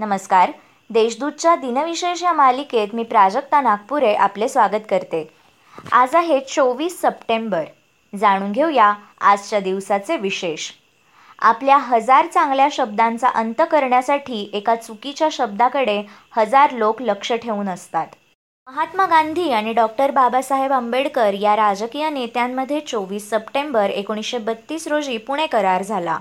नमस्कार. 0.00 0.50
देशदूतच्या 0.90 1.54
दिनविशेष 1.56 2.22
या 2.22 2.32
मालिकेत 2.32 2.94
मी 2.94 3.02
प्राजक्ता 3.02 3.60
नागपुरे 3.60 4.14
आपले 4.14 4.48
स्वागत 4.48 4.84
करते. 4.90 5.28
आज 5.92 6.14
आहे 6.14 6.40
चोवीस 6.40 7.00
सप्टेंबर. 7.00 7.64
जाणून 8.12 8.52
घेऊया 8.52 8.94
आजच्या 9.20 9.60
दिवसाचे 9.60 10.16
विशेष. 10.16 10.70
आपल्या 11.38 11.76
हजार 11.76 12.26
चांगल्या 12.26 12.68
शब्दांचा 12.72 13.28
अंत 13.28 13.62
करण्यासाठी 13.70 14.50
एका 14.52 14.74
चुकीच्या 14.74 15.28
शब्दाकडे 15.32 16.02
हजार 16.36 16.70
लोक 16.70 17.02
लक्ष 17.02 17.32
ठेवून 17.32 17.68
असतात. 17.68 18.06
महात्मा 18.66 19.06
गांधी 19.06 19.50
आणि 19.50 19.72
डॉक्टर 19.72 20.10
बाबासाहेब 20.10 20.72
आंबेडकर 20.72 21.34
या 21.34 21.56
राजकीय 21.56 22.10
नेत्यांमध्ये 22.10 22.80
चोवीस 22.80 23.30
सप्टेंबर 23.30 23.90
एकोणीसशे 23.90 24.38
बत्तीस 24.38 24.88
रोजी 24.88 25.16
पुणे 25.16 25.46
करार 25.46 25.82
झाला. 25.82 26.18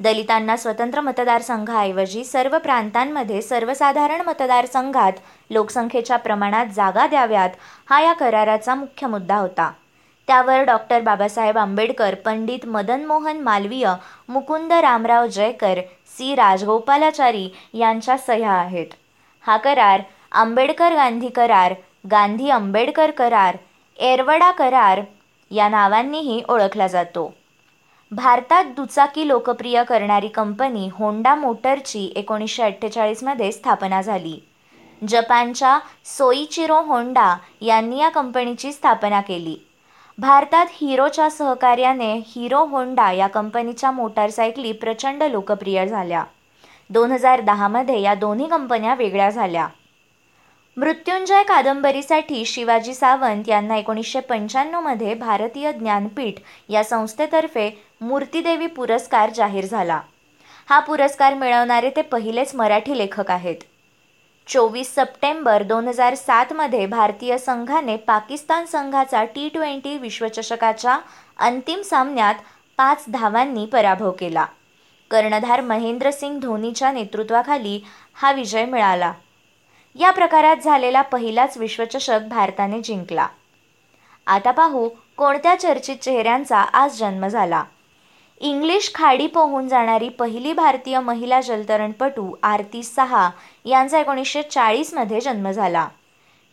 दलितांना 0.00 0.56
स्वतंत्र 0.56 1.00
मतदारसंघाऐवजी 1.00 2.24
सर्व 2.24 2.56
प्रांतांमध्ये 2.58 3.40
सर्वसाधारण 3.42 4.20
मतदारसंघात 4.20 5.12
लोकसंख्येच्या 5.50 6.16
प्रमाणात 6.16 6.66
जागा 6.66 7.06
द्याव्यात 7.06 7.50
हा 7.90 8.00
या 8.00 8.12
कराराचा 8.12 8.74
मुख्य 8.74 9.06
मुद्दा 9.06 9.36
होता. 9.36 9.70
त्यावर 10.28 10.62
डॉक्टर 10.64 11.00
बाबासाहेब 11.00 11.58
आंबेडकर 11.58 12.14
पंडित 12.14 12.66
मदन 12.66 13.04
मोहन 13.04 13.40
मालवीय 13.40 13.88
मुकुंद 14.28 14.72
रामराव 14.72 15.26
जयकर 15.26 15.80
सी. 16.16 16.34
राजगोपालाचारी 16.34 17.48
यांच्या 17.74 18.16
सह्या 18.18 18.52
आहेत. 18.52 18.86
हा 19.44 19.56
करार 19.56 20.00
आंबेडकर 20.32 20.94
गांधी 20.94 21.28
करार 21.28 21.74
गांधी 22.10 22.50
आंबेडकर 22.50 23.10
करार 23.10 23.56
एरवडा 23.98 24.50
करार 24.50 25.00
या 25.50 25.68
नावांनीही 25.68 26.42
ओळखला 26.48 26.86
जातो. 26.86 27.32
भारतात 28.10 28.64
दुचाकी 28.64 29.28
लोकप्रिय 29.28 29.84
करणारी 29.84 30.28
कंपनी 30.28 30.88
होंडा 30.92 31.34
मोटरची 31.34 32.12
एकोणीसशे 32.16 32.62
अठ्ठेचाळीसमध्ये 32.62 33.52
स्थापना 33.52 34.02
झाली. 34.02 34.38
जपानच्या 35.08 35.78
सोईचिरो 36.04 36.80
होंडा 36.80 37.36
यांनी 37.60 37.98
या 37.98 38.08
कंपनीची 38.08 38.72
स्थापना 38.72 39.20
केली. 39.20 39.56
भारतात 40.18 40.66
हिरोच्या 40.72 41.30
सहकार्याने 41.30 42.14
हिरो 42.26 42.64
होंडा 42.64 43.12
या 43.12 43.26
कंपनीच्या 43.26 43.90
मोटारसायकली 43.90 44.72
प्रचंड 44.72 45.22
लोकप्रिय 45.22 45.86
झाल्या. 45.86 46.24
दोन 46.90 47.12
हजार 47.12 47.40
दहामध्ये 47.40 48.00
या 48.00 48.14
दोन्ही 48.14 48.48
कंपन्या 48.48 48.94
वेगळ्या 48.94 49.30
झाल्या. 49.30 49.68
मृत्युंजय 50.78 51.42
कादंबरीसाठी 51.42 52.44
शिवाजी 52.44 52.94
सावंत 52.94 53.48
यांना 53.48 53.76
एकोणीसशे 53.76 54.20
पंच्याण्णवमध्ये 54.20 55.14
भारतीय 55.14 55.72
ज्ञानपीठ 55.72 56.40
या 56.68 56.84
संस्थेतर्फे 56.84 57.70
मूर्तिदेवी 58.00 58.66
पुरस्कार 58.66 59.30
जाहीर 59.30 59.64
झाला. 59.64 60.00
हा 60.68 60.78
पुरस्कार 60.78 61.34
मिळवणारे 61.34 61.90
ते 61.96 62.02
पहिलेच 62.02 62.54
मराठी 62.54 62.98
लेखक 62.98 63.30
आहेत. 63.30 63.56
चोवीस 64.48 64.94
सप्टेंबर 64.94 65.62
दोन 65.62 65.88
हजार 65.88 66.14
सातमध्ये 66.14 66.86
भारतीय 66.86 67.38
संघाने 67.38 67.96
पाकिस्तान 67.96 68.64
संघाचा 68.64 69.24
टी 69.24 69.48
ट्वेंटी 69.48 69.98
विश्वचषकाच्या 69.98 70.98
अंतिम 71.38 71.82
सामन्यात 71.82 72.34
पाच 72.78 73.04
धावांनी 73.08 73.66
पराभव 73.66 74.10
केला. 74.10 74.46
कर्णधार 75.10 75.60
महेंद्रसिंग 75.60 76.40
धोनीच्या 76.40 76.92
नेतृत्वाखाली 76.92 77.80
हा 78.14 78.32
विजय 78.32 78.64
मिळाला. 78.64 79.12
या 79.98 80.10
प्रकारात 80.10 80.56
झालेला 80.56 81.02
पहिलाच 81.02 81.56
विश्वचषक 81.56 82.20
भारताने 82.30 82.80
जिंकला. 82.80 83.26
आता 84.26 84.50
पाहू 84.50 84.88
कोणत्या 85.16 85.54
चर्चित 85.60 85.96
चेहऱ्यांचा 85.96 86.58
आज 86.58 86.98
जन्म 86.98 87.26
झाला. 87.26 87.64
इंग्लिश 88.40 88.90
खाडी 88.94 89.26
पोहून 89.26 89.68
जाणारी 89.68 90.08
पहिली 90.08 90.52
भारतीय 90.52 91.00
महिला 91.00 91.40
जलतरणपटू 91.40 92.34
आरती 92.42 92.82
सहा 92.82 93.30
यांचा 93.64 93.98
एकोणीसशे 93.98 94.42
चाळीसमध्ये 94.42 95.20
जन्म 95.20 95.50
झाला. 95.50 95.88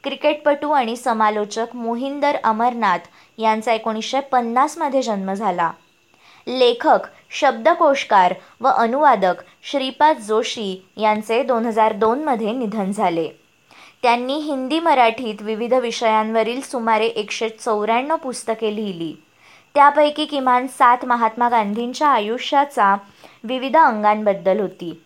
क्रिकेटपटू 0.04 0.72
आणि 0.72 0.96
समालोचक 0.96 1.68
मोहिंदर 1.74 2.38
अमरनाथ 2.44 3.00
यांचा 3.38 3.74
एकोणीसशे 3.74 4.20
पन्नासमध्ये 4.20 5.02
जन्म 5.02 5.34
झाला. 5.34 5.72
लेखक 6.48 7.00
शब्दकोशकार 7.30 8.34
व 8.62 8.68
अनुवादक 8.68 9.34
श्रीपाद 9.64 10.18
जोशी 10.18 10.86
यांचे 10.98 11.44
दोन 11.44 11.66
हजार 11.66 11.94
दोनमध्ये 11.94 12.52
निधन 12.52 12.92
झाले. 12.92 13.30
त्यांनी 14.02 14.36
हिंदी 14.36 14.80
मराठीत 14.80 15.42
विविध 15.42 15.74
विषयांवरील 15.74 16.62
सुमारे 16.62 17.06
एकशे 17.06 17.50
चौऱ्याण्णव 17.50 18.16
पुस्तके 18.16 18.76
लिहिली. 18.76 19.16
त्यापैकी 19.74 20.26
किमान 20.26 20.68
सात 20.68 21.06
महात्मा 21.06 21.50
गांधींच्या 21.50 22.08
आयुष्याचा 22.08 22.96
विविध 23.44 23.78
अंगांबद्दल 23.78 24.60
होती. 24.60 25.02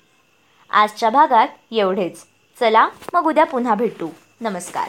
आजच्या 0.69 1.09
भागात 1.09 1.48
एवढेच. 1.72 2.24
चला 2.59 2.88
मग 3.14 3.28
उद्या 3.28 3.46
पुन्हा 3.46 3.75
भेटू. 3.75 4.08
नमस्कार. 4.42 4.88